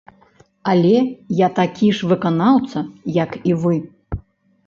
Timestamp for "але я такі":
0.71-1.91